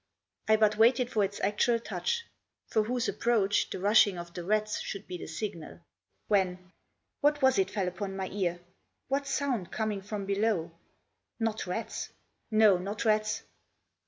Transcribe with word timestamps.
I 0.47 0.55
but 0.57 0.77
waited 0.79 1.11
for 1.11 1.23
its 1.23 1.39
actual 1.41 1.79
touch; 1.79 2.23
for 2.65 2.81
whose 2.81 3.07
approach 3.07 3.69
the 3.69 3.77
rushing 3.77 4.17
of 4.17 4.33
the 4.33 4.43
rats 4.43 4.79
should 4.81 5.05
be 5.05 5.15
the 5.19 5.27
signal; 5.27 5.81
when— 6.27 6.71
what 7.21 7.43
was 7.43 7.59
it 7.59 7.69
fell 7.69 7.87
upon 7.87 8.15
my 8.15 8.27
ear? 8.29 8.61
What 9.09 9.27
sound, 9.27 9.71
coming 9.71 10.01
from 10.01 10.25
below? 10.25 10.71
Not 11.39 11.67
rats? 11.67 12.09
No, 12.49 12.79
not 12.79 13.05
rats. 13.05 13.43